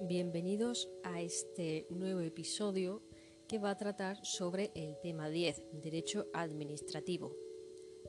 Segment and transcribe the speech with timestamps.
[0.00, 3.02] bienvenidos a este nuevo episodio
[3.48, 7.34] que va a tratar sobre el tema 10, derecho administrativo.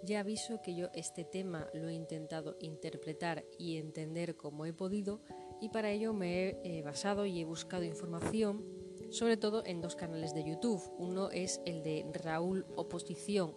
[0.03, 5.21] Ya aviso que yo este tema lo he intentado interpretar y entender como he podido
[5.59, 8.63] y para ello me he eh, basado y he buscado información
[9.09, 10.81] sobre todo en dos canales de YouTube.
[10.97, 13.53] Uno es el de Raúl Oposición,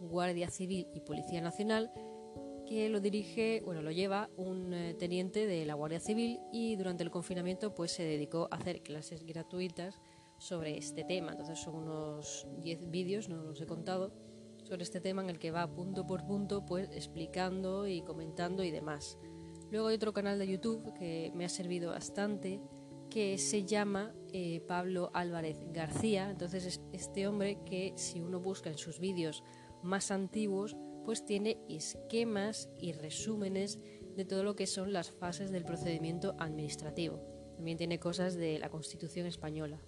[0.00, 1.90] Guardia Civil y Policía Nacional
[2.66, 7.02] que lo dirige, bueno, lo lleva un eh, teniente de la Guardia Civil y durante
[7.02, 10.00] el confinamiento pues se dedicó a hacer clases gratuitas
[10.38, 11.32] sobre este tema.
[11.32, 14.12] Entonces son unos 10 vídeos, no los he contado,
[14.64, 18.70] sobre este tema en el que va punto por punto pues explicando y comentando y
[18.70, 19.18] demás.
[19.70, 22.60] Luego hay otro canal de YouTube que me ha servido bastante
[23.08, 26.30] que se llama eh, Pablo Álvarez García.
[26.30, 29.42] Entonces es este hombre que si uno busca en sus vídeos
[29.82, 33.78] más antiguos pues tiene esquemas y resúmenes
[34.16, 37.20] de todo lo que son las fases del procedimiento administrativo.
[37.56, 39.80] También tiene cosas de la Constitución española.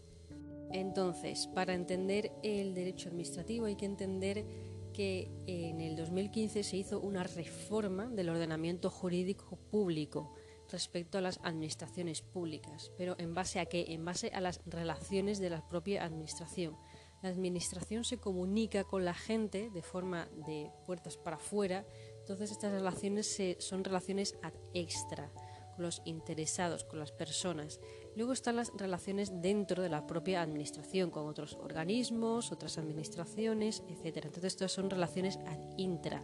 [0.71, 4.45] Entonces, para entender el derecho administrativo hay que entender
[4.93, 10.33] que en el 2015 se hizo una reforma del ordenamiento jurídico público
[10.71, 12.93] respecto a las administraciones públicas.
[12.97, 13.87] ¿Pero en base a qué?
[13.89, 16.77] En base a las relaciones de la propia administración
[17.25, 21.87] la administración se comunica con la gente de forma de puertas para afuera,
[22.21, 25.33] entonces estas relaciones son relaciones ad extra,
[25.75, 27.81] con los interesados, con las personas.
[28.15, 34.27] Luego están las relaciones dentro de la propia administración, con otros organismos, otras administraciones, etc.
[34.27, 36.23] Entonces todas son relaciones ad intra.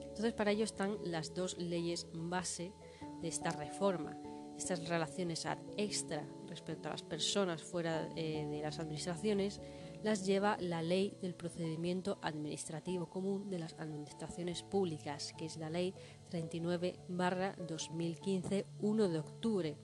[0.00, 2.72] Entonces para ello están las dos leyes base
[3.22, 4.20] de esta reforma.
[4.58, 9.60] Estas relaciones ad extra respecto a las personas fuera eh, de las administraciones
[10.02, 15.70] las lleva la Ley del Procedimiento Administrativo Común de las Administraciones Públicas, que es la
[15.70, 15.92] Ley
[16.30, 19.76] 39-2015, 1 de octubre.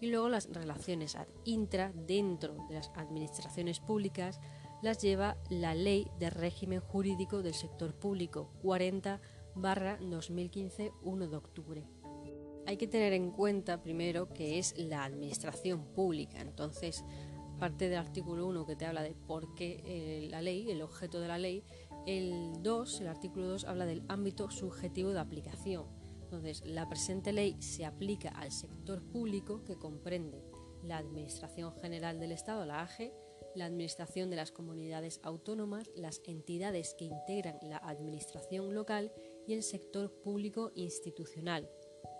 [0.00, 4.38] Y luego las relaciones ad intra dentro de las administraciones públicas
[4.82, 9.20] las lleva la Ley de Régimen Jurídico del Sector Público 40
[9.54, 11.84] 2015 1 de octubre.
[12.66, 17.04] Hay que tener en cuenta primero que es la administración pública, entonces
[17.54, 21.20] parte del artículo 1 que te habla de por qué eh, la ley, el objeto
[21.20, 21.64] de la ley,
[22.06, 25.86] el 2, el artículo 2 habla del ámbito subjetivo de aplicación.
[26.22, 30.44] Entonces, la presente ley se aplica al sector público que comprende
[30.82, 33.14] la Administración General del Estado, la AGE,
[33.54, 39.12] la Administración de las Comunidades Autónomas, las entidades que integran la Administración local
[39.46, 41.70] y el sector público institucional.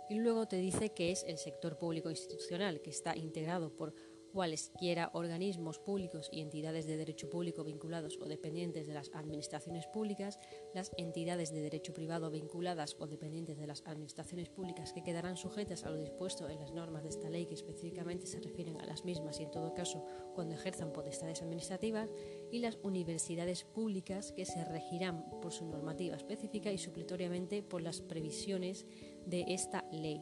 [0.08, 3.94] Y luego te dice que es el sector público institucional, que está integrado por
[4.34, 10.40] cualesquiera organismos públicos y entidades de derecho público vinculados o dependientes de las administraciones públicas,
[10.74, 15.84] las entidades de derecho privado vinculadas o dependientes de las administraciones públicas que quedarán sujetas
[15.84, 19.04] a lo dispuesto en las normas de esta ley que específicamente se refieren a las
[19.04, 22.10] mismas y en todo caso cuando ejerzan potestades administrativas,
[22.50, 28.00] y las universidades públicas que se regirán por su normativa específica y supletoriamente por las
[28.00, 28.84] previsiones
[29.26, 30.20] de esta ley.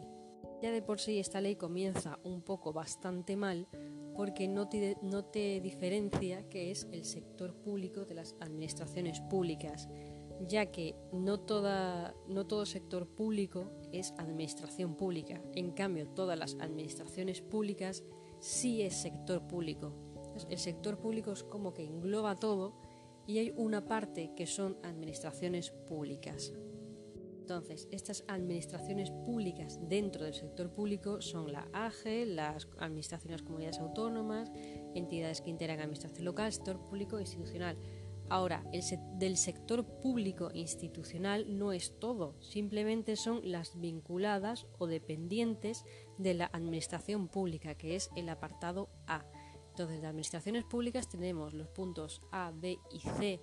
[0.62, 3.66] Ya de por sí esta ley comienza un poco bastante mal
[4.14, 9.88] porque no te, diferencia que es el sector público de las administraciones públicas,
[10.46, 11.44] ya que no,
[12.28, 15.42] no todo sector público es administración pública.
[15.56, 18.04] En cambio, todas las administraciones públicas
[18.38, 19.92] sí es sector público.
[20.48, 22.74] El sector público es como que engloba todo
[23.26, 26.52] y hay una parte que son administraciones públicas.
[27.52, 34.50] Entonces, estas administraciones públicas dentro del sector público son la AGE, las administraciones comunidades autónomas,
[34.94, 37.76] entidades que integran administración local, sector público e institucional.
[38.30, 38.82] Ahora, el
[39.18, 45.84] del sector público institucional no es todo, simplemente son las vinculadas o dependientes
[46.16, 49.26] de la administración pública, que es el apartado A.
[49.68, 53.40] Entonces, de administraciones públicas tenemos los puntos A, B y C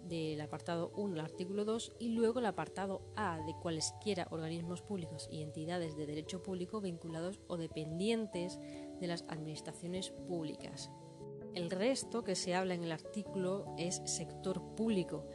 [0.00, 5.28] del, apartado 1 el artículo 2 y luego el apartado A de cualesquiera organismos públicos
[5.30, 8.58] y entidades de derecho público vinculados o dependientes
[9.00, 10.90] de las administraciones públicas.
[11.54, 15.26] El resto que se habla en el artículo es sector público,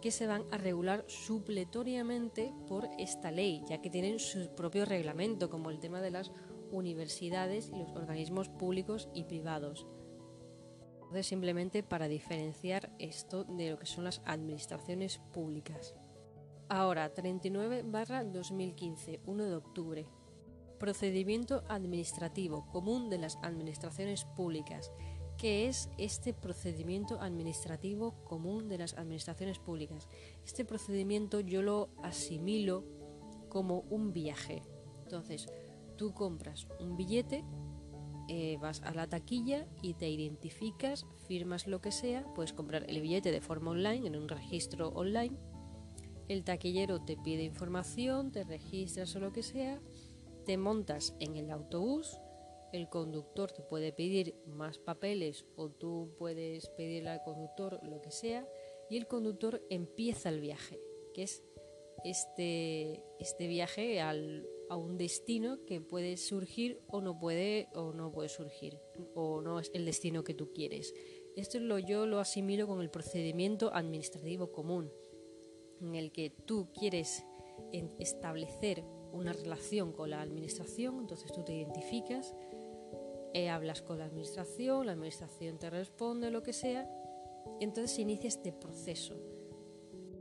[0.00, 5.50] que se van a regular supletoriamente por esta ley, ya que tienen su propio reglamento,
[5.50, 6.30] como el tema de las
[6.70, 9.86] universidades y los organismos públicos y privados
[11.22, 15.94] simplemente para diferenciar esto de lo que son las administraciones públicas.
[16.68, 20.06] Ahora, 39 barra 2015, 1 de octubre.
[20.78, 24.90] Procedimiento administrativo común de las administraciones públicas.
[25.36, 30.08] ¿Qué es este procedimiento administrativo común de las administraciones públicas?
[30.44, 32.84] Este procedimiento yo lo asimilo
[33.48, 34.62] como un viaje.
[35.02, 35.46] Entonces,
[35.96, 37.44] tú compras un billete,
[38.28, 43.00] eh, vas a la taquilla y te identificas, firmas lo que sea, puedes comprar el
[43.00, 45.36] billete de forma online, en un registro online.
[46.28, 49.80] El taquillero te pide información, te registras o lo que sea,
[50.46, 52.18] te montas en el autobús,
[52.72, 58.10] el conductor te puede pedir más papeles o tú puedes pedirle al conductor lo que
[58.10, 58.48] sea
[58.90, 60.80] y el conductor empieza el viaje,
[61.12, 61.42] que es
[62.04, 68.10] este, este viaje al, a un destino que puede surgir o no puede o no
[68.10, 68.78] puede surgir
[69.14, 70.94] o no es el destino que tú quieres.
[71.36, 74.92] Esto lo, yo lo asimilo con el procedimiento administrativo común,
[75.80, 77.24] en el que tú quieres
[77.98, 82.34] establecer una relación con la administración, entonces tú te identificas,
[83.32, 86.88] eh, hablas con la administración, la administración te responde, lo que sea,
[87.60, 89.16] entonces se inicia este proceso.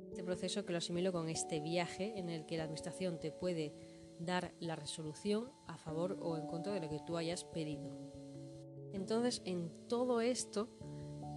[0.10, 3.74] Este proceso que lo asimilo con este viaje en el que la administración te puede
[4.26, 7.92] dar la resolución a favor o en contra de lo que tú hayas pedido.
[8.94, 10.70] Entonces, en todo esto,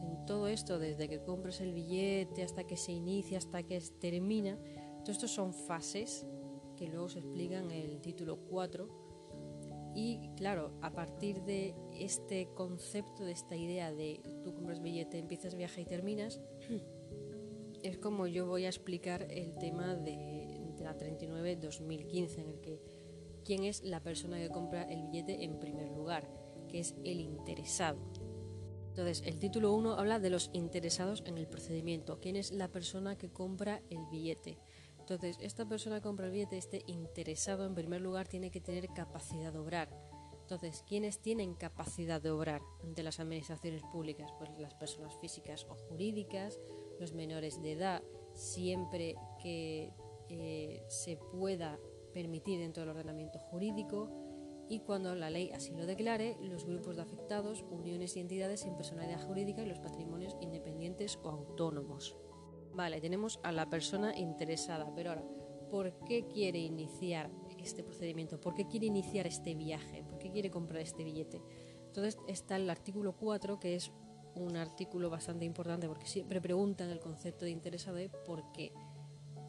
[0.02, 4.58] en todo esto, desde que compras el billete hasta que se inicia, hasta que termina,
[5.00, 6.26] todo esto son fases
[6.76, 8.88] que luego se explican en el título 4.
[9.94, 15.54] Y claro, a partir de este concepto, de esta idea de tú compras billete, empiezas
[15.54, 16.40] viaje y terminas,
[17.82, 20.35] es como yo voy a explicar el tema de,
[20.86, 22.80] la 39-2015, en el que
[23.44, 26.28] quién es la persona que compra el billete en primer lugar,
[26.68, 27.98] que es el interesado.
[28.88, 33.18] Entonces, el título 1 habla de los interesados en el procedimiento, quién es la persona
[33.18, 34.58] que compra el billete.
[34.98, 38.88] Entonces, esta persona que compra el billete, este interesado en primer lugar, tiene que tener
[38.88, 39.90] capacidad de obrar.
[40.40, 44.32] Entonces, ¿quiénes tienen capacidad de obrar ante las administraciones públicas?
[44.38, 46.58] Pues las personas físicas o jurídicas,
[46.98, 48.02] los menores de edad,
[48.32, 49.92] siempre que
[50.28, 51.78] eh, se pueda
[52.12, 54.10] permitir dentro del ordenamiento jurídico
[54.68, 58.74] y cuando la ley así lo declare, los grupos de afectados, uniones y entidades sin
[58.74, 62.16] personalidad jurídica y los patrimonios independientes o autónomos.
[62.72, 65.24] Vale, tenemos a la persona interesada, pero ahora,
[65.70, 67.30] ¿por qué quiere iniciar
[67.62, 68.40] este procedimiento?
[68.40, 70.02] ¿Por qué quiere iniciar este viaje?
[70.02, 71.40] ¿Por qué quiere comprar este billete?
[71.86, 73.92] Entonces está el artículo 4, que es
[74.34, 78.72] un artículo bastante importante porque siempre preguntan el concepto de interesado de por qué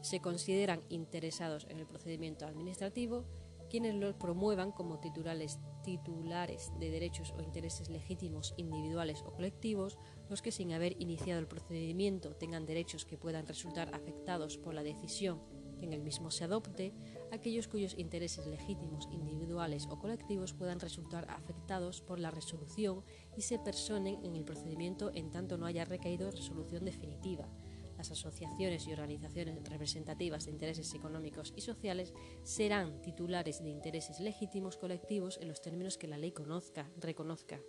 [0.08, 3.26] se consideran interesados en el procedimiento administrativo
[3.68, 9.98] quienes los promuevan como titulares, titulares de derechos o intereses legítimos individuales o colectivos,
[10.30, 14.82] los que sin haber iniciado el procedimiento tengan derechos que puedan resultar afectados por la
[14.82, 15.40] decisión
[15.78, 16.92] que en el mismo se adopte,
[17.30, 23.04] aquellos cuyos intereses legítimos individuales o colectivos puedan resultar afectados por la resolución
[23.36, 27.48] y se personen en el procedimiento en tanto no haya recaído resolución definitiva
[27.98, 32.14] las asociaciones y organizaciones representativas de intereses económicos y sociales
[32.44, 37.60] serán titulares de intereses legítimos colectivos en los términos que la ley conozca, reconozca.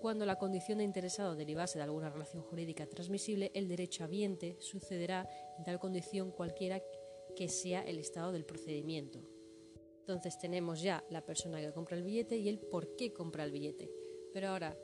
[0.00, 5.26] Cuando la condición de interesado derivase de alguna relación jurídica transmisible, el derecho habiente sucederá
[5.56, 6.82] en tal condición cualquiera
[7.34, 9.20] que sea el estado del procedimiento.
[10.00, 13.52] Entonces tenemos ya la persona que compra el billete y el por qué compra el
[13.52, 13.90] billete.
[14.32, 14.76] Pero ahora,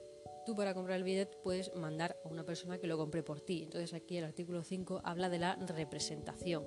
[0.45, 3.63] tú para comprar el billete puedes mandar a una persona que lo compre por ti.
[3.63, 6.67] Entonces aquí el artículo 5 habla de la representación,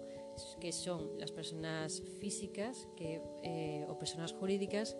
[0.60, 4.98] que son las personas físicas eh, o personas jurídicas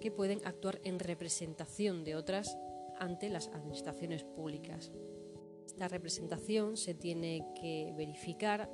[0.00, 2.56] que pueden actuar en representación de otras
[2.98, 4.92] ante las administraciones públicas.
[5.66, 8.70] Esta representación se tiene que verificar,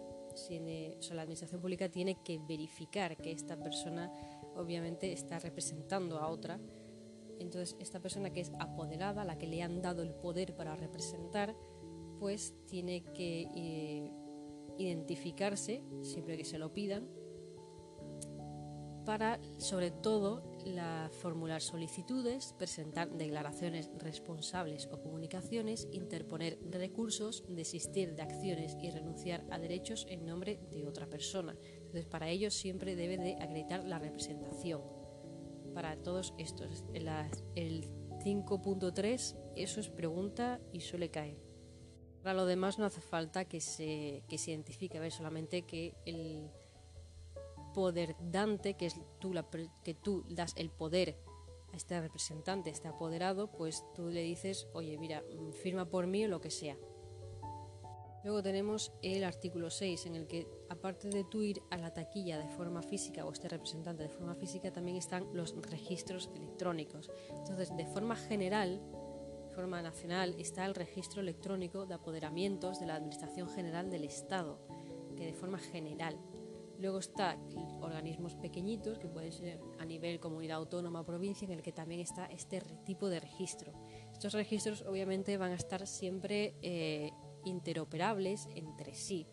[0.50, 4.12] la administración pública tiene que verificar que esta persona
[4.54, 6.60] obviamente está representando a otra
[7.40, 11.56] entonces esta persona que es apoderada, la que le han dado el poder para representar,
[12.18, 14.10] pues tiene que eh,
[14.78, 17.08] identificarse siempre que se lo pidan
[19.06, 28.22] para sobre todo la, formular solicitudes, presentar declaraciones responsables o comunicaciones, interponer recursos, desistir de
[28.22, 31.56] acciones y renunciar a derechos en nombre de otra persona.
[31.78, 34.99] Entonces para ello siempre debe de acreditar la representación
[35.72, 36.84] para todos estos.
[36.94, 37.88] El,
[38.20, 41.38] 5.3, eso es pregunta y suele caer.
[42.22, 46.50] Para lo demás no hace falta que se, que se identifique, ver solamente que el
[47.72, 49.48] poder dante, que es tú la,
[49.82, 51.16] que tú das el poder
[51.72, 55.22] a este representante, a este apoderado, pues tú le dices, oye, mira,
[55.62, 56.76] firma por mí o lo que sea.
[58.22, 62.48] Luego tenemos el artículo 6, en el que aparte de tú a la taquilla de
[62.48, 67.10] forma física o este representante de forma física, también están los registros electrónicos.
[67.30, 68.80] Entonces, de forma general,
[69.48, 74.58] de forma nacional, está el registro electrónico de apoderamientos de la Administración General del Estado,
[75.16, 76.18] que de forma general.
[76.78, 77.38] Luego está
[77.80, 82.26] organismos pequeñitos que pueden ser a nivel comunidad autónoma provincia en el que también está
[82.26, 83.72] este tipo de registro.
[84.12, 87.10] Estos registros obviamente van a estar siempre eh,
[87.44, 89.26] interoperables entre sí,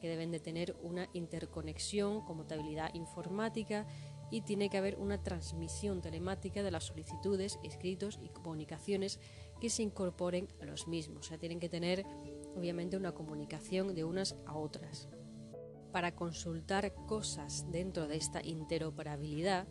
[0.00, 3.86] que deben de tener una interconexión, conmutabilidad informática
[4.30, 9.20] y tiene que haber una transmisión telemática de las solicitudes, escritos y comunicaciones
[9.60, 11.26] que se incorporen a los mismos.
[11.26, 12.04] O sea, tienen que tener
[12.56, 15.08] obviamente una comunicación de unas a otras
[15.92, 19.68] para consultar cosas dentro de esta interoperabilidad,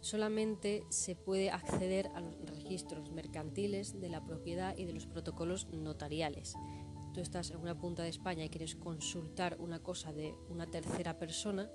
[0.00, 5.66] solamente se puede acceder a los registros mercantiles de la propiedad y de los protocolos
[5.72, 6.54] notariales.
[7.14, 11.16] Tú estás en una punta de España y quieres consultar una cosa de una tercera
[11.16, 11.70] persona,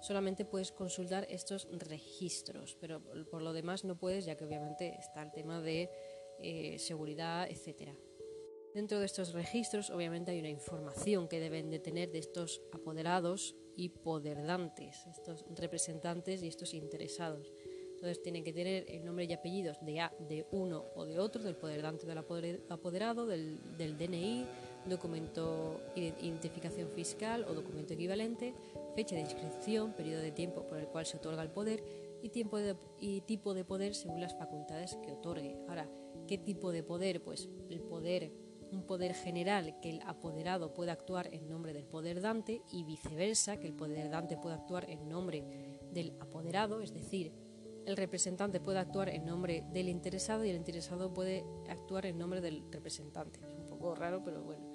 [0.00, 5.22] solamente puedes consultar estos registros, pero por lo demás no puedes, ya que obviamente está
[5.22, 5.88] el tema de
[6.40, 7.94] eh, seguridad, etcétera.
[8.74, 13.54] Dentro de estos registros obviamente hay una información que deben de tener de estos apoderados
[13.76, 17.52] y poderdantes, estos representantes y estos interesados.
[17.92, 21.54] Entonces tienen que tener el nombre y apellidos de, de uno o de otro, del
[21.54, 24.44] poderdante del apoderado, del DNI,
[24.86, 28.54] documento de identificación fiscal o documento equivalente,
[28.94, 31.82] fecha de inscripción, periodo de tiempo por el cual se otorga el poder
[32.22, 32.58] y, tiempo
[33.00, 35.56] y tipo de poder según las facultades que otorgue.
[35.68, 35.88] Ahora,
[36.26, 37.22] ¿qué tipo de poder?
[37.22, 38.32] Pues el poder
[38.72, 43.58] un poder general que el apoderado pueda actuar en nombre del poder dante y viceversa,
[43.58, 45.44] que el poder dante pueda actuar en nombre
[45.92, 47.32] del apoderado, es decir,
[47.84, 52.40] el representante puede actuar en nombre del interesado y el interesado puede actuar en nombre
[52.40, 53.40] del representante.
[53.40, 54.71] Es un poco raro, pero bueno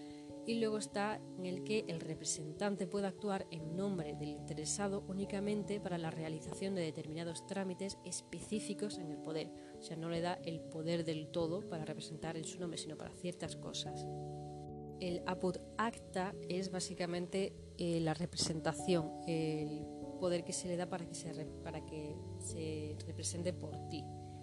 [0.47, 5.81] y luego está en el que el representante puede actuar en nombre del interesado únicamente
[5.81, 9.51] para la realización de determinados trámites específicos en el poder.
[9.77, 12.97] O sea, no le da el poder del todo para representar en su nombre, sino
[12.97, 14.07] para ciertas cosas.
[15.01, 19.85] El apud acta es básicamente eh, la representación, el
[20.21, 24.01] poder que se le da para que se, para que se represente por ti.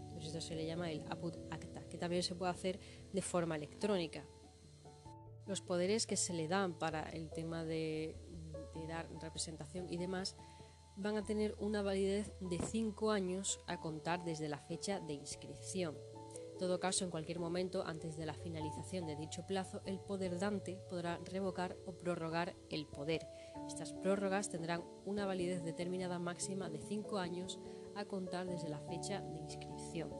[0.08, 2.78] Entonces esto se le llama el apud acta, que también se puede hacer
[3.10, 4.28] de forma electrónica
[5.46, 8.16] los poderes que se le dan para el tema de,
[8.88, 10.36] dar representación y demás
[10.96, 15.96] van a tener una validez de 5 años a contar desde la fecha de inscripción.
[16.52, 20.38] En todo caso, en cualquier momento antes de la finalización de dicho plazo, el poder
[20.38, 23.26] dante podrá revocar o prorrogar el poder.
[23.66, 27.58] Estas prórrogas tendrán una validez determinada máxima de 5 años
[27.96, 30.10] a contar desde la fecha de inscripción.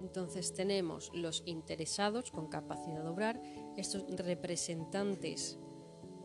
[0.00, 3.40] Entonces tenemos los interesados con capacidad de obrar,
[3.76, 5.58] estos representantes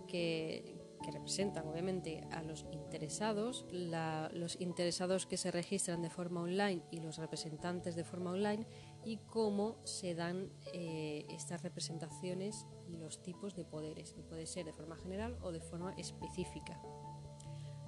[0.08, 0.80] que,
[1.12, 7.18] representan obviamente a los interesados, los interesados que se registran de forma online y los
[7.18, 8.68] representantes de forma online
[9.04, 14.66] y cómo se dan eh, estas representaciones y los tipos de poderes, que puede ser
[14.66, 16.80] de forma general o de forma específica.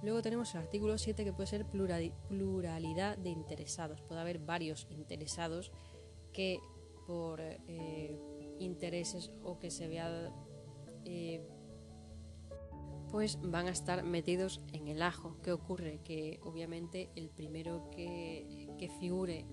[0.01, 4.01] Luego tenemos el artículo 7 que puede ser pluralidad de interesados.
[4.01, 5.71] Puede haber varios interesados
[6.33, 6.59] que
[7.07, 8.19] por eh,
[8.63, 10.33] intereses o que se vea
[11.05, 11.41] eh,
[13.11, 15.37] pues van a estar metidos en el ajo.
[15.43, 16.01] ¿Qué ocurre?
[16.03, 19.45] Que obviamente el primero que, que figure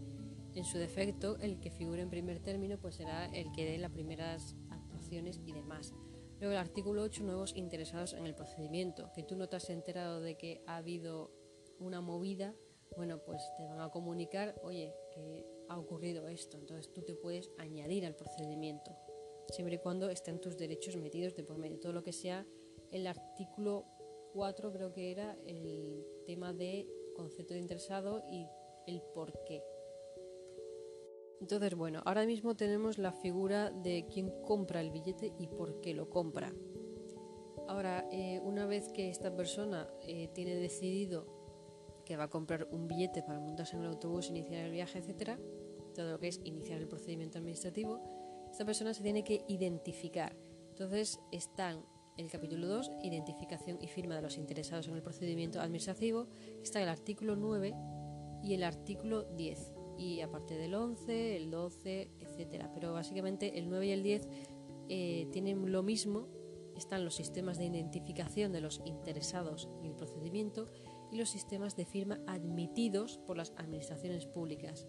[0.54, 3.90] en su defecto, el que figure en primer término, pues será el que dé las
[3.90, 5.92] primeras actuaciones y demás.
[6.38, 10.20] Luego el artículo 8, nuevos interesados en el procedimiento, que tú no te has enterado
[10.20, 11.30] de que ha habido
[11.78, 12.54] una movida,
[12.96, 17.50] bueno, pues te van a comunicar, oye, que ha ocurrido esto, entonces tú te puedes
[17.56, 18.90] añadir al procedimiento,
[19.48, 21.78] siempre y cuando estén tus derechos metidos de por medio.
[21.78, 22.44] Todo lo que sea
[22.90, 23.86] el artículo
[24.34, 28.46] 4 creo que era el tema de concepto de interesado y
[28.86, 29.62] el por qué.
[31.40, 35.94] Entonces, bueno, ahora mismo tenemos la figura de quién compra el billete y por qué
[35.94, 36.52] lo compra.
[37.68, 41.26] Ahora, eh, una vez que esta persona eh, tiene decidido
[42.04, 45.38] que va a comprar un billete para montarse en el autobús, iniciar el viaje, etcétera,
[46.00, 48.00] todo lo que es iniciar el procedimiento administrativo,
[48.50, 50.34] esta persona se tiene que identificar.
[50.70, 51.84] Entonces, están
[52.16, 56.26] el capítulo 2, identificación y firma de los interesados en el procedimiento administrativo,
[56.62, 57.74] está el artículo 9
[58.42, 62.70] y el artículo 10 y aparte del 11, el 12, etcétera.
[62.72, 64.28] Pero básicamente el 9 y el 10
[64.88, 66.28] eh, tienen lo mismo,
[66.76, 70.66] están los sistemas de identificación de los interesados en el procedimiento
[71.12, 74.86] y los sistemas de firma admitidos por las administraciones públicas.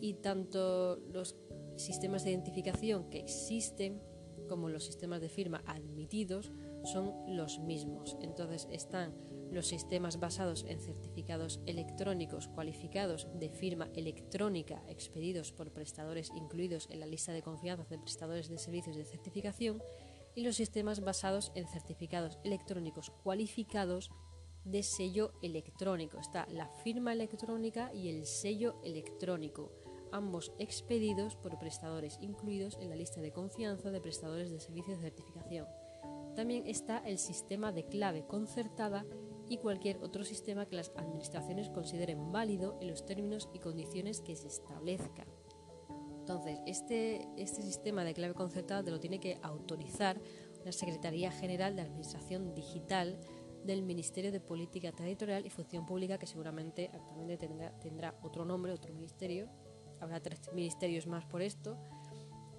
[0.00, 1.36] Y tanto los
[1.76, 4.00] sistemas de identificación que existen
[4.48, 6.52] como los sistemas de firma admitidos
[6.84, 8.16] son los mismos.
[8.20, 9.14] Entonces están
[9.52, 17.00] los sistemas basados en certificados electrónicos cualificados de firma electrónica expedidos por prestadores incluidos en
[17.00, 19.82] la lista de confianza de prestadores de servicios de certificación
[20.34, 24.10] y los sistemas basados en certificados electrónicos cualificados
[24.64, 26.18] de sello electrónico.
[26.18, 29.72] Está la firma electrónica y el sello electrónico,
[30.12, 35.10] ambos expedidos por prestadores incluidos en la lista de confianza de prestadores de servicios de
[35.10, 35.66] certificación.
[36.36, 39.04] También está el sistema de clave concertada
[39.48, 44.36] y cualquier otro sistema que las administraciones consideren válido en los términos y condiciones que
[44.36, 45.26] se establezcan.
[46.20, 50.20] Entonces, este, este sistema de clave concertada te lo tiene que autorizar
[50.64, 53.18] la Secretaría General de Administración Digital
[53.64, 58.72] del Ministerio de Política Territorial y Función Pública, que seguramente actualmente tendrá, tendrá otro nombre,
[58.72, 59.48] otro ministerio.
[60.00, 61.76] Habrá tres ministerios más por esto.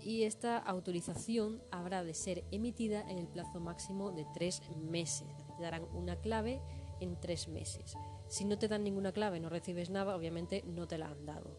[0.02, 5.28] Y esta autorización habrá de ser emitida en el plazo máximo de tres meses.
[5.58, 6.62] Te darán una clave
[7.02, 7.96] en tres meses.
[8.28, 11.58] Si no te dan ninguna clave, no recibes nada, obviamente no te la han dado.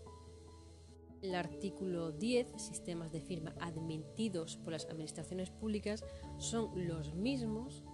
[1.21, 6.03] El artículo 10, sistemas de firma admitidos por las administraciones públicas,
[6.39, 7.85] son los mismos,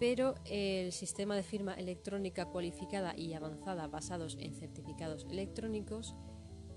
[0.00, 6.16] pero el sistema de firma electrónica cualificada y avanzada basados en certificados electrónicos,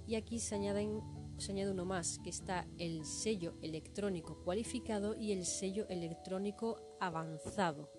[0.07, 1.01] y aquí se, añaden,
[1.37, 7.89] se añade uno más, que está el sello electrónico cualificado y el sello electrónico avanzado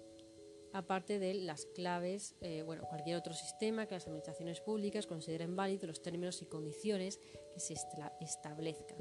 [0.77, 5.87] aparte de las claves, eh, bueno, cualquier otro sistema que las administraciones públicas consideren válido
[5.87, 7.19] los términos y condiciones
[7.53, 7.75] que se
[8.21, 8.99] establezcan.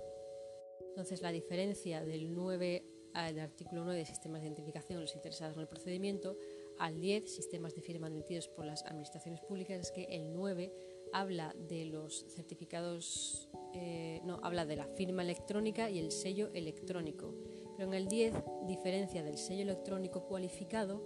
[0.87, 2.85] Entonces, la diferencia del 9
[3.27, 6.37] del artículo 9 de sistemas de identificación de los interesados en el procedimiento
[6.79, 10.73] al 10 sistemas de firma admitidos por las administraciones públicas es que el 9
[11.13, 17.33] habla de los certificados, eh, no, habla de la firma electrónica y el sello electrónico,
[17.75, 18.33] pero en el 10
[18.67, 21.03] diferencia del sello electrónico cualificado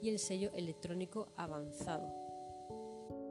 [0.00, 2.12] y el sello electrónico avanzado.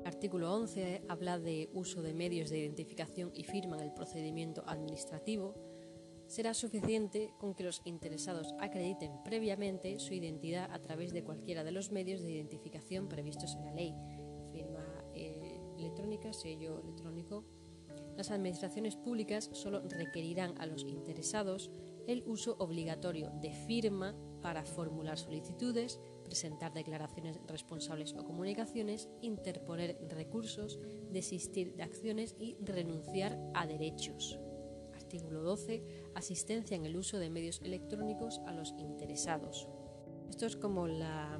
[0.01, 4.63] El artículo 11 habla de uso de medios de identificación y firma en el procedimiento
[4.65, 5.55] administrativo.
[6.27, 11.71] Será suficiente con que los interesados acrediten previamente su identidad a través de cualquiera de
[11.71, 13.93] los medios de identificación previstos en la ley.
[16.31, 17.43] Sello electrónico.
[18.17, 21.71] Las administraciones públicas solo requerirán a los interesados
[22.07, 30.79] el uso obligatorio de firma para formular solicitudes, presentar declaraciones responsables o comunicaciones, interponer recursos,
[31.11, 34.39] desistir de acciones y renunciar a derechos.
[34.93, 35.83] Artículo 12.
[36.15, 39.67] Asistencia en el uso de medios electrónicos a los interesados.
[40.29, 41.39] Esto es como la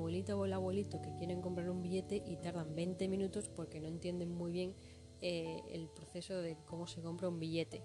[0.00, 3.86] abuelita o el abuelito que quieren comprar un billete y tardan 20 minutos porque no
[3.86, 4.74] entienden muy bien
[5.20, 7.82] eh, el proceso de cómo se compra un billete.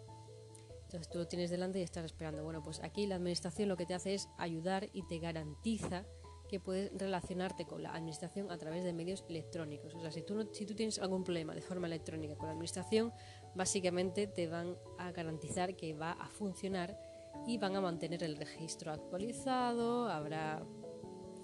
[0.83, 2.43] Entonces tú lo tienes delante y estás esperando.
[2.43, 6.05] Bueno, pues aquí la administración lo que te hace es ayudar y te garantiza
[6.47, 9.95] que puedes relacionarte con la administración a través de medios electrónicos.
[9.95, 13.11] O sea, si tú, si tú tienes algún problema de forma electrónica con la administración,
[13.55, 16.97] básicamente te van a garantizar que va a funcionar
[17.47, 20.63] y van a mantener el registro actualizado, habrá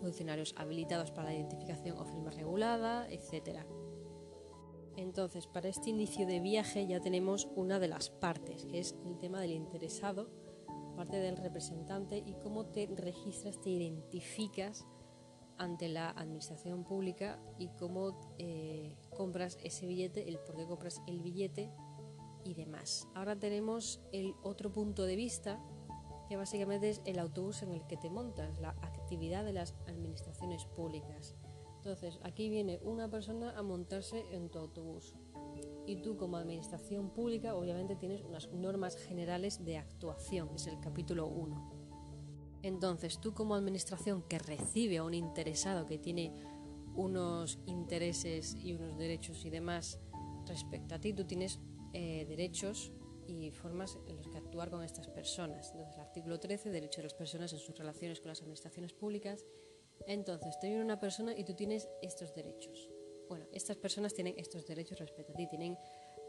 [0.02, 3.60] funcionarios habilitados para la identificación o firma regulada, etc.
[4.98, 9.18] Entonces, para este inicio de viaje ya tenemos una de las partes, que es el
[9.18, 10.30] tema del interesado
[10.96, 14.86] parte del representante y cómo te registras, te identificas
[15.58, 21.22] ante la administración pública y cómo eh, compras ese billete, el por qué compras el
[21.22, 21.72] billete
[22.44, 23.08] y demás.
[23.14, 25.60] Ahora tenemos el otro punto de vista
[26.32, 30.64] que básicamente es el autobús en el que te montas, la actividad de las administraciones
[30.64, 31.36] públicas.
[31.76, 35.14] Entonces, aquí viene una persona a montarse en tu autobús
[35.86, 41.28] y tú como administración pública obviamente tienes unas normas generales de actuación, es el capítulo
[41.28, 41.70] 1.
[42.64, 46.34] Entonces tú como administración que recibe a un interesado que tiene
[46.96, 50.00] unos intereses y unos derechos y demás
[50.48, 51.60] respecto a ti, tú tienes
[51.92, 52.94] eh, derechos
[53.28, 55.72] y formas en los que actuar con estas personas.
[55.72, 59.46] Entonces el artículo 13, derecho de las personas en sus relaciones con las administraciones públicas.
[60.08, 62.90] Entonces te viene una persona y tú tienes estos derechos
[63.32, 65.78] bueno, estas personas tienen estos derechos respecto a ti, tienen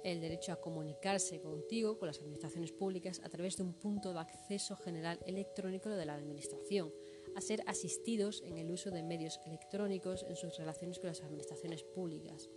[0.05, 4.21] el derecho a comunicarse contigo, con las administraciones públicas, a través de un punto de
[4.21, 6.93] acceso general electrónico de la administración,
[7.35, 11.83] a ser asistidos en el uso de medios electrónicos en sus relaciones con las administraciones
[11.83, 12.49] públicas,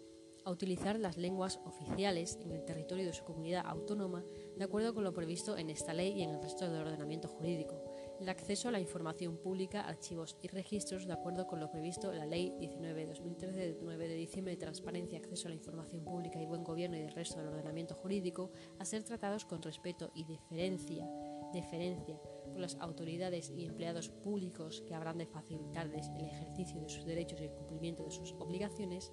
[0.45, 4.23] a utilizar las lenguas oficiales en el territorio de su comunidad autónoma
[4.55, 7.83] de acuerdo con lo previsto en esta ley y en el resto del ordenamiento jurídico,
[8.19, 12.19] el acceso a la información pública, archivos y registros de acuerdo con lo previsto en
[12.19, 16.45] la Ley 19-2013 de 9 de diciembre de Transparencia, Acceso a la Información Pública y
[16.45, 21.05] Buen Gobierno y del resto del ordenamiento jurídico, a ser tratados con respeto y deferencia,
[21.53, 27.05] deferencia por las autoridades y empleados públicos que habrán de facilitarles el ejercicio de sus
[27.05, 29.11] derechos y el cumplimiento de sus obligaciones,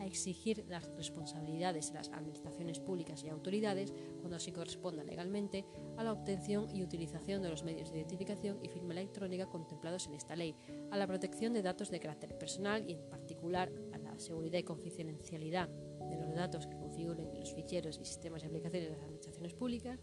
[0.00, 5.64] a exigir las responsabilidades de las administraciones públicas y autoridades, cuando así corresponda legalmente,
[5.96, 10.14] a la obtención y utilización de los medios de identificación y firma electrónica contemplados en
[10.14, 10.56] esta ley,
[10.90, 14.64] a la protección de datos de carácter personal y en particular a la seguridad y
[14.64, 19.54] confidencialidad de los datos que configuren los ficheros y sistemas de aplicaciones de las administraciones
[19.54, 20.00] públicas,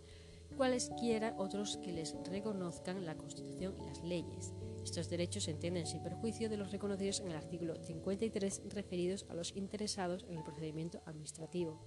[0.56, 4.54] cualesquiera otros que les reconozcan la Constitución y las leyes.
[4.88, 9.34] Estos derechos se entienden sin perjuicio de los reconocidos en el artículo 53 referidos a
[9.34, 11.78] los interesados en el procedimiento administrativo.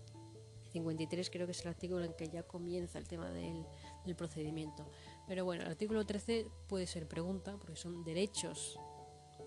[0.72, 3.64] 53 creo que es el artículo en que ya comienza el tema del,
[4.04, 4.86] del procedimiento.
[5.26, 8.78] Pero bueno, el artículo 13 puede ser pregunta porque son derechos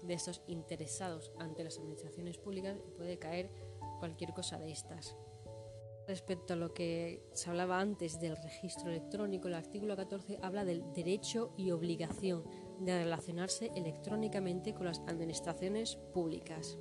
[0.01, 3.51] de estos interesados ante las administraciones públicas y puede caer
[3.99, 5.15] cualquier cosa de estas.
[6.07, 10.91] Respecto a lo que se hablaba antes del registro electrónico, el artículo 14 habla del
[10.93, 12.43] derecho y obligación
[12.85, 16.77] de relacionarse electrónicamente con las administraciones públicas.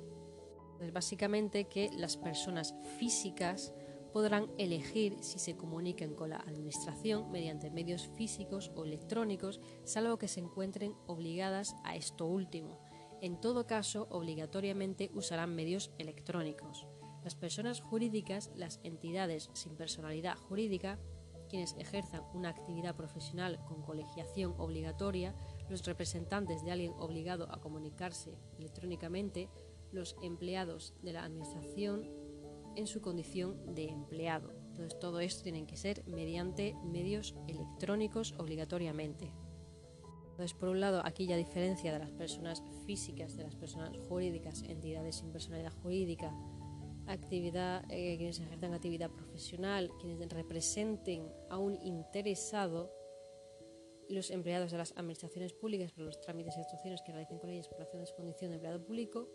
[0.81, 3.73] Es básicamente que las personas físicas
[4.13, 10.27] podrán elegir si se comunican con la Administración mediante medios físicos o electrónicos, salvo que
[10.27, 12.79] se encuentren obligadas a esto último.
[13.21, 16.85] En todo caso, obligatoriamente usarán medios electrónicos.
[17.23, 20.99] Las personas jurídicas, las entidades sin personalidad jurídica,
[21.53, 25.35] quienes ejerzan una actividad profesional con colegiación obligatoria,
[25.69, 29.51] los representantes de alguien obligado a comunicarse electrónicamente,
[29.91, 32.09] los empleados de la Administración
[32.75, 34.51] en su condición de empleado.
[34.69, 39.31] Entonces todo esto tiene que ser mediante medios electrónicos obligatoriamente.
[40.31, 44.63] Entonces, por un lado, aquí ya diferencia de las personas físicas de las personas jurídicas,
[44.63, 46.33] entidades sin personalidad jurídica,
[47.07, 52.91] actividad, eh, quienes ejerzan actividad profesional, quienes representen a un interesado,
[54.09, 57.67] los empleados de las administraciones públicas por los trámites y instrucciones que realicen con ellas
[57.67, 59.29] por razón de de empleado público,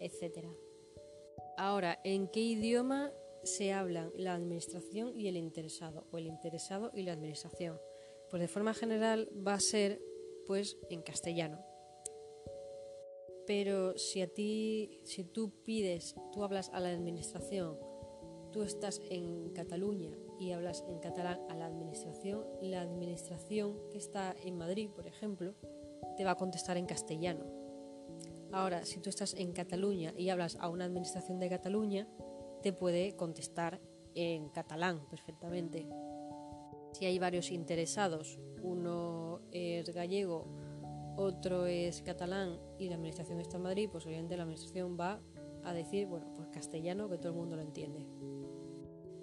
[0.00, 0.46] etc.
[1.56, 7.02] Ahora, ¿en qué idioma se hablan la administración y el interesado, o el interesado y
[7.02, 7.78] la administración?
[8.30, 10.00] Pues de forma general va a ser
[10.46, 11.69] pues en castellano.
[13.50, 17.76] Pero si a ti, si tú pides, tú hablas a la administración,
[18.52, 24.36] tú estás en Cataluña y hablas en catalán a la administración, la administración que está
[24.44, 25.56] en Madrid, por ejemplo,
[26.16, 27.44] te va a contestar en castellano.
[28.52, 32.06] Ahora, si tú estás en Cataluña y hablas a una administración de Cataluña,
[32.62, 33.80] te puede contestar
[34.14, 35.88] en catalán perfectamente.
[36.92, 40.46] Si hay varios interesados, uno es gallego,
[41.16, 45.20] otro es catalán y la administración está en Madrid, pues obviamente la administración va
[45.64, 48.06] a decir, bueno, pues castellano que todo el mundo lo entiende.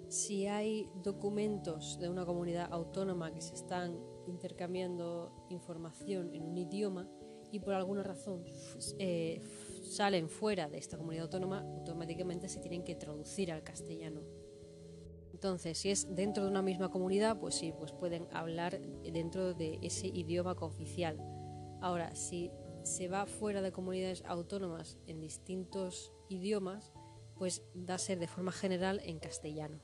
[0.08, 7.08] Si hay documentos de una comunidad autónoma que se están intercambiando información en un idioma
[7.50, 8.44] y por alguna razón
[8.98, 9.40] eh,
[9.82, 14.22] salen fuera de esta comunidad autónoma, automáticamente se tienen que traducir al castellano.
[15.32, 18.80] Entonces, si es dentro de una misma comunidad, pues sí, pues pueden hablar
[19.12, 21.16] dentro de ese idioma cooficial.
[21.80, 22.50] Ahora, si
[22.82, 26.92] se va fuera de comunidades autónomas en distintos idiomas,
[27.36, 29.80] pues va a ser de forma general en castellano.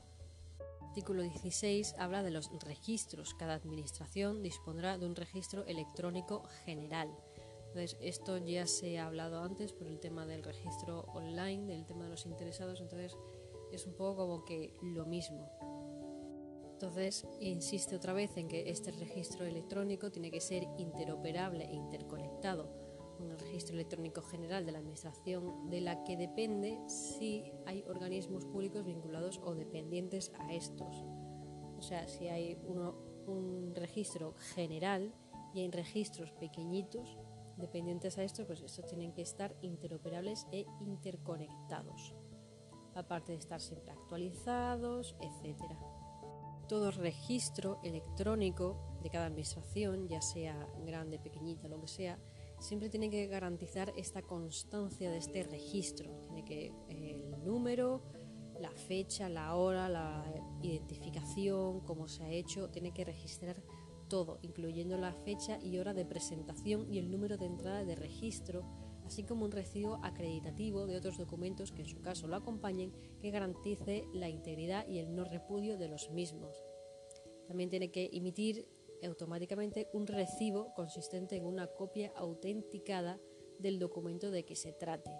[0.80, 3.34] Artículo 16 habla de los registros.
[3.34, 7.10] Cada administración dispondrá de un registro electrónico general.
[7.66, 12.04] Entonces, esto ya se ha hablado antes por el tema del registro online, del tema
[12.04, 12.80] de los interesados.
[12.80, 13.16] Entonces,
[13.72, 15.50] es un poco como que lo mismo.
[16.84, 22.70] Entonces, insiste otra vez en que este registro electrónico tiene que ser interoperable e interconectado
[23.16, 28.44] con el registro electrónico general de la Administración de la que depende si hay organismos
[28.44, 31.06] públicos vinculados o dependientes a estos.
[31.78, 35.14] O sea, si hay un registro general
[35.54, 37.16] y hay registros pequeñitos
[37.56, 42.14] dependientes a estos, pues estos tienen que estar interoperables e interconectados
[42.94, 45.60] aparte de estar siempre actualizados, etc.
[46.68, 52.18] Todo registro electrónico de cada administración, ya sea grande, pequeñita, lo que sea,
[52.58, 56.10] siempre tiene que garantizar esta constancia de este registro.
[56.26, 58.02] Tiene que el número,
[58.58, 60.24] la fecha, la hora, la
[60.62, 63.62] identificación, cómo se ha hecho, tiene que registrar
[64.08, 68.64] todo, incluyendo la fecha y hora de presentación y el número de entrada de registro
[69.04, 73.30] así como un recibo acreditativo de otros documentos que en su caso lo acompañen que
[73.30, 76.64] garantice la integridad y el no repudio de los mismos.
[77.46, 78.66] También tiene que emitir
[79.02, 83.20] automáticamente un recibo consistente en una copia autenticada
[83.58, 85.10] del documento de que se trate.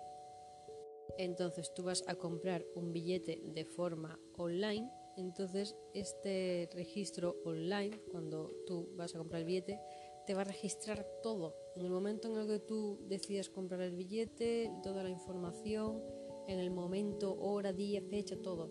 [1.18, 8.50] Entonces tú vas a comprar un billete de forma online, entonces este registro online, cuando
[8.66, 9.78] tú vas a comprar el billete,
[10.26, 11.56] te va a registrar todo.
[11.76, 16.02] En el momento en el que tú decidas comprar el billete, toda la información,
[16.48, 18.70] en el momento, hora, día, fecha, todo.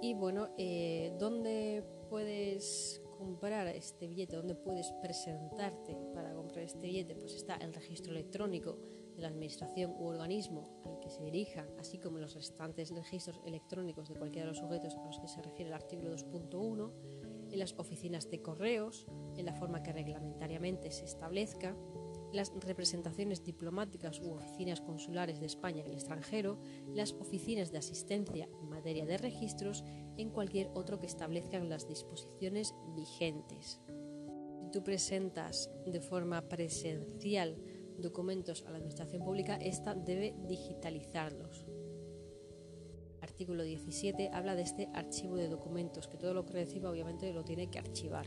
[0.00, 4.36] Y bueno, eh, ¿dónde puedes comprar este billete?
[4.36, 7.14] ¿Dónde puedes presentarte para comprar este billete?
[7.14, 8.78] Pues está el registro electrónico
[9.14, 14.08] de la administración u organismo al que se dirija, así como los restantes registros electrónicos
[14.08, 16.92] de cualquiera de los sujetos a los que se refiere el artículo 2.1,
[17.52, 21.76] en las oficinas de correos, en la forma que reglamentariamente se establezca,
[22.32, 26.58] las representaciones diplomáticas u oficinas consulares de España en el extranjero,
[26.94, 29.84] las oficinas de asistencia en materia de registros,
[30.16, 33.80] en cualquier otro que establezcan las disposiciones vigentes.
[34.60, 37.62] Si tú presentas de forma presencial
[37.98, 41.66] documentos a la Administración Pública, esta debe digitalizarlos.
[43.22, 47.44] Artículo 17 habla de este archivo de documentos, que todo lo que reciba obviamente lo
[47.44, 48.26] tiene que archivar.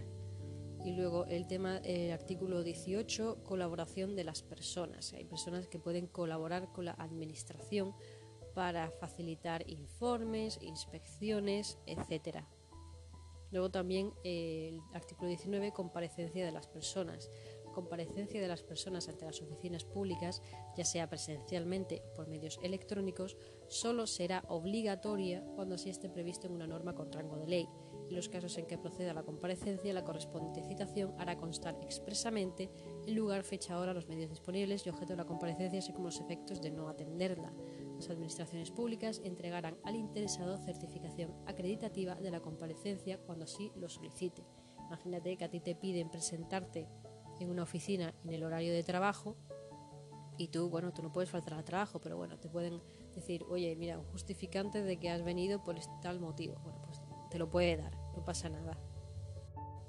[0.86, 5.12] Y luego el tema, el artículo 18, colaboración de las personas.
[5.14, 7.94] Hay personas que pueden colaborar con la Administración
[8.54, 12.46] para facilitar informes, inspecciones, etc.
[13.52, 17.30] Luego también el artículo 19, comparecencia de las personas
[17.76, 20.42] comparecencia de las personas ante las oficinas públicas,
[20.76, 26.54] ya sea presencialmente o por medios electrónicos, solo será obligatoria cuando así esté previsto en
[26.54, 27.70] una norma con rango de ley.
[28.10, 32.70] En los casos en que proceda la comparecencia, la correspondiente citación hará constar expresamente
[33.06, 36.20] el lugar, fecha, hora, los medios disponibles y objeto de la comparecencia, así como los
[36.20, 37.52] efectos de no atenderla.
[37.96, 44.44] Las administraciones públicas entregarán al interesado certificación acreditativa de la comparecencia cuando así lo solicite.
[44.88, 46.88] Imagínate que a ti te piden presentarte
[47.40, 49.36] en una oficina en el horario de trabajo
[50.38, 52.82] y tú, bueno, tú no puedes faltar al trabajo, pero bueno, te pueden
[53.16, 56.56] decir, oye, mira, un justificante de que has venido por tal motivo.
[56.64, 58.78] Bueno, pues te lo puede dar, no pasa nada.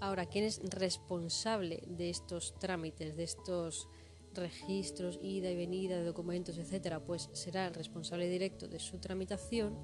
[0.01, 3.89] Ahora, ¿quién es responsable de estos trámites, de estos
[4.35, 7.01] registros, ida y venida de documentos, etcétera?
[7.05, 9.77] Pues será el responsable directo de su tramitación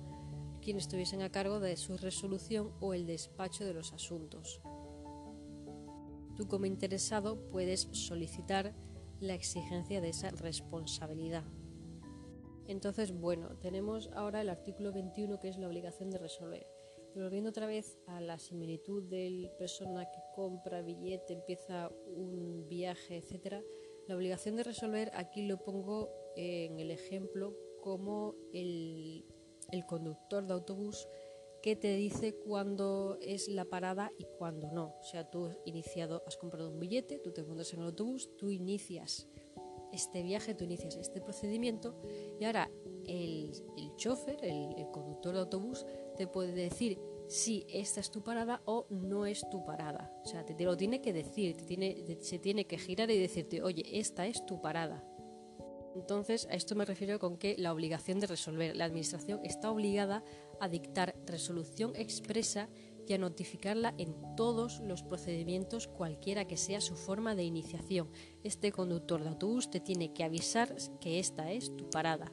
[0.61, 4.61] quien estuviesen a cargo de su resolución o el despacho de los asuntos
[6.37, 8.75] tú como interesado puedes solicitar
[9.21, 11.45] la exigencia de esa responsabilidad.
[12.67, 16.67] Entonces, bueno, tenemos ahora el artículo 21 que es la obligación de resolver.
[17.15, 23.63] Volviendo otra vez a la similitud del persona que compra billete, empieza un viaje, etcétera,
[24.09, 29.27] la obligación de resolver aquí lo pongo en el ejemplo como el,
[29.71, 31.07] el conductor de autobús
[31.63, 34.97] que te dice cuándo es la parada y cuándo no.
[34.99, 38.29] O sea, tú has iniciado, has comprado un billete, tú te montas en el autobús,
[38.37, 39.29] tú inicias
[39.93, 41.95] este viaje, tú inicias este procedimiento
[42.41, 42.71] y ahora
[43.07, 43.53] el,
[43.97, 46.99] chofer, el, conductor de autobús, te puede decir
[47.29, 50.13] si esta es tu parada o no es tu parada.
[50.25, 53.19] O sea, te, te lo tiene que decir, te tiene, se tiene que girar y
[53.19, 55.05] decirte, oye, esta es tu parada.
[55.95, 58.77] Entonces, a esto me refiero con que la obligación de resolver.
[58.77, 60.25] La Administración está obligada
[60.61, 62.69] a dictar resolución expresa
[63.07, 68.11] y a notificarla en todos los procedimientos, cualquiera que sea su forma de iniciación.
[68.43, 72.33] Este conductor de autobús te tiene que avisar que esta es tu parada.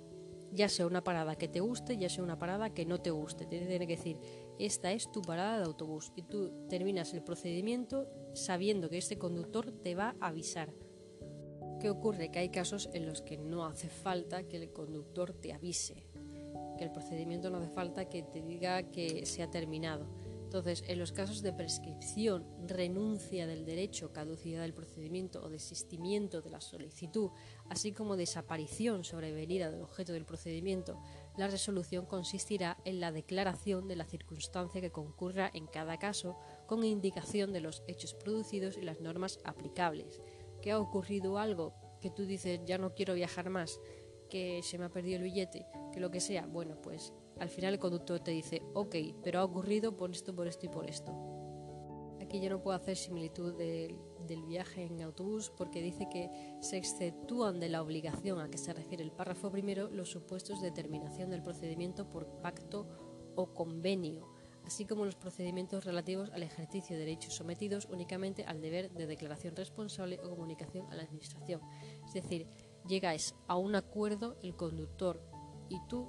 [0.51, 3.45] Ya sea una parada que te guste, ya sea una parada que no te guste.
[3.45, 4.19] Te tiene que decir,
[4.57, 6.11] esta es tu parada de autobús.
[6.15, 10.73] Y tú terminas el procedimiento sabiendo que este conductor te va a avisar.
[11.79, 12.29] ¿Qué ocurre?
[12.29, 16.03] Que hay casos en los que no hace falta que el conductor te avise,
[16.77, 20.05] que el procedimiento no hace falta que te diga que se ha terminado.
[20.49, 26.49] Entonces, en los casos de prescripción, renuncia del derecho, caducidad del procedimiento o desistimiento de
[26.49, 27.29] la solicitud,
[27.69, 30.99] así como desaparición sobrevenida del objeto del procedimiento,
[31.37, 36.83] la resolución consistirá en la declaración de la circunstancia que concurra en cada caso con
[36.83, 40.19] indicación de los hechos producidos y las normas aplicables
[40.61, 43.79] que ha ocurrido algo, que tú dices ya no quiero viajar más,
[44.29, 47.73] que se me ha perdido el billete, que lo que sea, bueno, pues al final
[47.73, 51.11] el conductor te dice, ok, pero ha ocurrido por esto, por esto y por esto.
[52.21, 56.29] Aquí yo no puedo hacer similitud del, del viaje en autobús porque dice que
[56.61, 60.71] se exceptúan de la obligación a que se refiere el párrafo primero los supuestos de
[60.71, 62.87] terminación del procedimiento por pacto
[63.35, 64.38] o convenio
[64.69, 69.55] así como los procedimientos relativos al ejercicio de derechos sometidos únicamente al deber de declaración
[69.55, 71.59] responsable o comunicación a la Administración.
[72.05, 72.45] Es decir,
[72.87, 75.23] llegáis a un acuerdo el conductor
[75.69, 76.07] y tú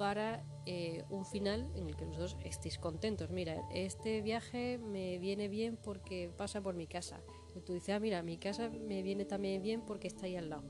[0.00, 3.30] para eh, un final en el que los dos estéis contentos.
[3.30, 7.20] Mira, este viaje me viene bien porque pasa por mi casa.
[7.54, 10.50] Y tú dices, ah, mira, mi casa me viene también bien porque está ahí al
[10.50, 10.64] lado.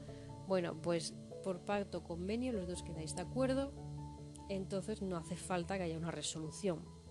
[0.46, 3.72] Bueno, pues por pacto convenio los dos quedáis de acuerdo,
[4.50, 7.01] entonces no hace falta que haya una resolución.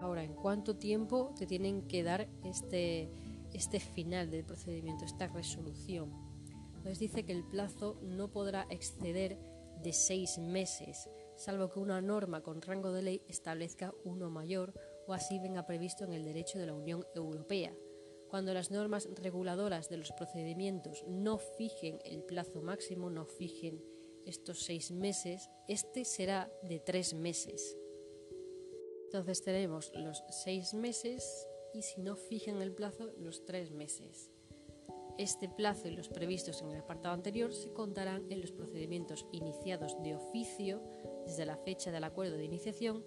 [0.00, 3.10] Ahora, ¿en cuánto tiempo te tienen que dar este,
[3.52, 6.10] este final del procedimiento, esta resolución?
[6.68, 9.38] Entonces dice que el plazo no podrá exceder
[9.82, 14.74] de seis meses, salvo que una norma con rango de ley establezca uno mayor
[15.06, 17.74] o así venga previsto en el derecho de la Unión Europea.
[18.28, 23.82] Cuando las normas reguladoras de los procedimientos no fijen el plazo máximo, no fijen
[24.24, 27.76] estos seis meses, este será de tres meses.
[29.12, 34.30] Entonces tenemos los seis meses y si no fijan el plazo, los tres meses.
[35.18, 40.00] Este plazo y los previstos en el apartado anterior se contarán en los procedimientos iniciados
[40.04, 40.80] de oficio
[41.26, 43.04] desde la fecha del acuerdo de iniciación.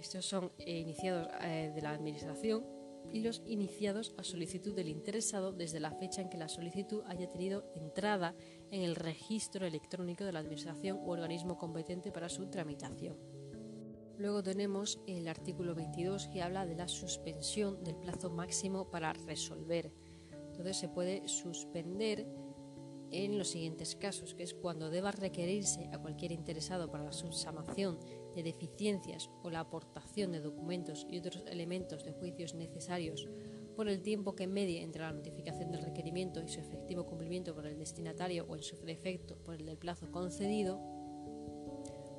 [0.00, 2.64] Estos son eh, iniciados eh, de la Administración
[3.12, 7.28] y los iniciados a solicitud del interesado desde la fecha en que la solicitud haya
[7.28, 8.36] tenido entrada
[8.70, 13.33] en el registro electrónico de la Administración u organismo competente para su tramitación.
[14.18, 19.92] Luego tenemos el artículo 22 que habla de la suspensión del plazo máximo para resolver.
[20.50, 22.26] Entonces se puede suspender
[23.10, 27.98] en los siguientes casos, que es cuando deba requerirse a cualquier interesado para la subsanación
[28.34, 33.28] de deficiencias o la aportación de documentos y otros elementos de juicios necesarios
[33.76, 37.66] por el tiempo que medie entre la notificación del requerimiento y su efectivo cumplimiento por
[37.66, 40.80] el destinatario o en su defecto por el del plazo concedido,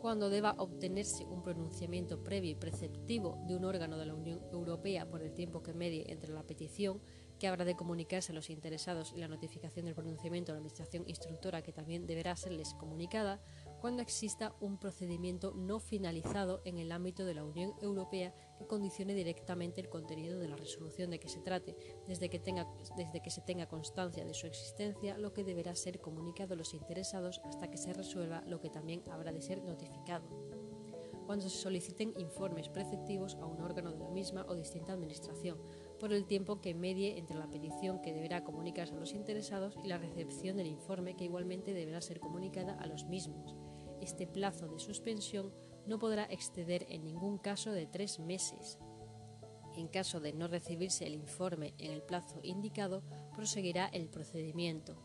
[0.06, 5.10] cuando deba obtenerse un pronunciamiento previo y preceptivo de un órgano de la Unión Europea
[5.10, 7.02] por el tiempo que medie entre la petición
[7.40, 11.06] que habrá de comunicarse a los interesados y la notificación del pronunciamiento a la Administración
[11.08, 13.42] instructora que también deberá serles comunicada
[13.86, 19.14] cuando exista un procedimiento no finalizado en el ámbito de la Unión Europea que condicione
[19.14, 22.68] directamente el contenido de la resolución de que se trate, desde que, tenga,
[22.98, 26.74] desde que se tenga constancia de su existencia, lo que deberá ser comunicado a los
[26.74, 30.28] interesados hasta que se resuelva lo que también habrá de ser notificado
[31.26, 35.58] cuando se soliciten informes preceptivos a un órgano de la misma o distinta administración,
[36.00, 39.88] por el tiempo que medie entre la petición que deberá comunicarse a los interesados y
[39.88, 43.56] la recepción del informe que igualmente deberá ser comunicada a los mismos.
[44.06, 45.52] Este plazo de suspensión
[45.88, 48.78] no podrá exceder en ningún caso de tres meses.
[49.76, 53.02] En caso de no recibirse el informe en el plazo indicado,
[53.34, 54.96] proseguirá el procedimiento,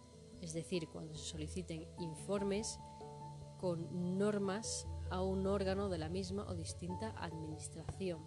[0.43, 2.79] es decir, cuando se soliciten informes
[3.59, 8.21] con normas a un órgano de la misma o distinta administración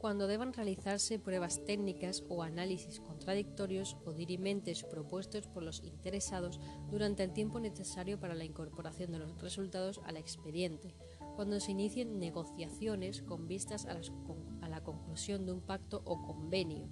[0.00, 6.58] cuando deban realizarse pruebas técnicas o análisis contradictorios o dirimentes propuestos por los interesados
[6.90, 10.94] durante el tiempo necesario para la incorporación de los resultados al expediente,
[11.36, 16.88] cuando se inicien negociaciones con vistas a, la conclusión de un pacto o convenio,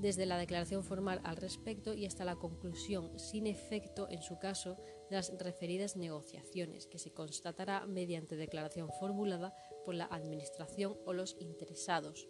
[0.00, 4.78] desde la declaración formal al respecto y hasta la conclusión sin efecto, en su caso,
[5.10, 11.36] de las referidas negociaciones, que se constatará mediante declaración formulada por la Administración o los
[11.40, 12.28] interesados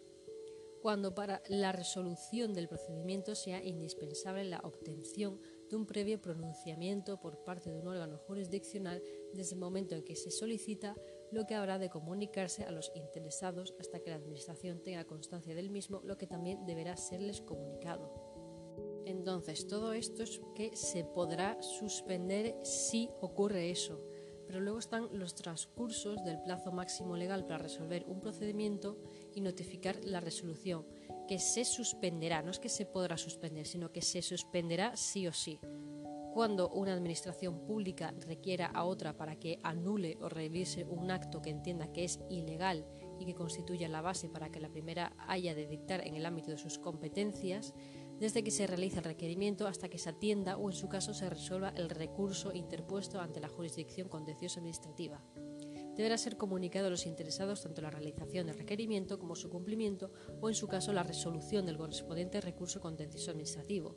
[0.80, 7.44] cuando para la resolución del procedimiento sea indispensable la obtención de un previo pronunciamiento por
[7.44, 10.96] parte de un órgano jurisdiccional desde el momento en que se solicita,
[11.30, 15.70] lo que habrá de comunicarse a los interesados hasta que la Administración tenga constancia del
[15.70, 18.10] mismo, lo que también deberá serles comunicado.
[19.04, 24.02] Entonces, todo esto es que se podrá suspender si ocurre eso
[24.48, 28.96] pero luego están los transcursos del plazo máximo legal para resolver un procedimiento
[29.34, 30.86] y notificar la resolución,
[31.28, 35.34] que se suspenderá, no es que se podrá suspender, sino que se suspenderá sí o
[35.34, 35.60] sí.
[36.32, 41.50] Cuando una administración pública requiera a otra para que anule o revise un acto que
[41.50, 42.86] entienda que es ilegal
[43.20, 46.50] y que constituya la base para que la primera haya de dictar en el ámbito
[46.50, 47.74] de sus competencias,
[48.18, 51.30] desde que se realiza el requerimiento hasta que se atienda o en su caso se
[51.30, 55.22] resuelva el recurso interpuesto ante la jurisdicción contenciosa administrativa.
[55.96, 60.48] Deberá ser comunicado a los interesados tanto la realización del requerimiento como su cumplimiento o
[60.48, 63.96] en su caso la resolución del correspondiente recurso contencioso administrativo.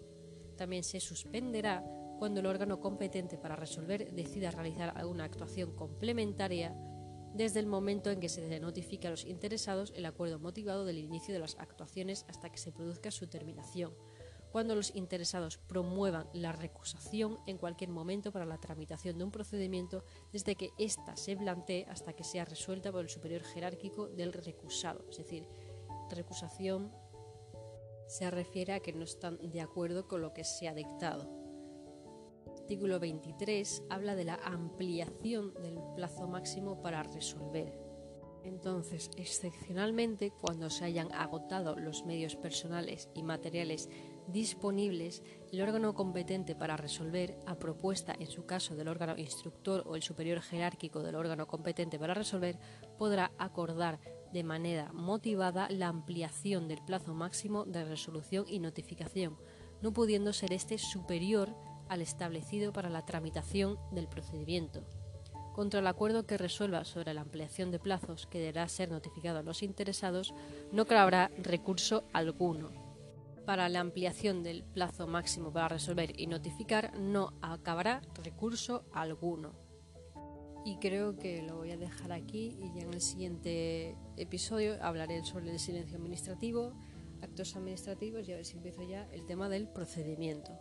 [0.58, 1.84] También se suspenderá
[2.18, 6.76] cuando el órgano competente para resolver decida realizar alguna actuación complementaria
[7.34, 11.34] desde el momento en que se notifica a los interesados el acuerdo motivado del inicio
[11.34, 13.94] de las actuaciones hasta que se produzca su terminación,
[14.52, 20.04] cuando los interesados promuevan la recusación en cualquier momento para la tramitación de un procedimiento
[20.32, 25.06] desde que ésta se plantee hasta que sea resuelta por el superior jerárquico del recusado.
[25.10, 25.48] Es decir,
[26.10, 26.92] recusación
[28.08, 31.42] se refiere a que no están de acuerdo con lo que se ha dictado
[32.72, 37.78] artículo 23 habla de la ampliación del plazo máximo para resolver.
[38.46, 43.90] Entonces, excepcionalmente, cuando se hayan agotado los medios personales y materiales
[44.32, 49.96] disponibles, el órgano competente para resolver, a propuesta en su caso del órgano instructor o
[49.96, 52.58] el superior jerárquico del órgano competente para resolver,
[52.98, 54.00] podrá acordar
[54.32, 59.38] de manera motivada la ampliación del plazo máximo de resolución y notificación,
[59.82, 61.56] no pudiendo ser este superior
[61.90, 64.86] al establecido para la tramitación del procedimiento.
[65.54, 69.44] Contra el acuerdo que resuelva sobre la ampliación de plazos que deberá ser notificado a
[69.44, 70.34] los interesados,
[70.72, 72.81] no cabrá recurso alguno.
[73.46, 79.54] Para la ampliación del plazo máximo para resolver y notificar, no acabará recurso alguno.
[80.64, 85.24] Y creo que lo voy a dejar aquí y ya en el siguiente episodio hablaré
[85.24, 86.74] sobre el silencio administrativo,
[87.24, 90.52] actos administrativos y a ver si empiezo ya el tema del procedimiento.